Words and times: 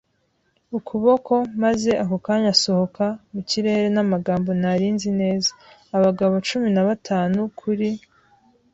ukuboko, 0.77 1.33
maze 1.63 1.89
ako 2.03 2.15
kanya 2.25 2.49
asohoka 2.55 3.05
mu 3.33 3.41
kirere 3.49 3.87
n'amagambo 3.95 4.49
nari 4.61 4.87
nzi 4.95 5.09
neza: 5.21 5.51
“Abagabo 5.95 6.33
cumi 6.47 6.67
na 6.75 6.83
batanu 6.89 7.39
kuri 7.59 7.89